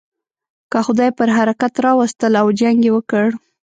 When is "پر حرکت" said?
1.17-1.73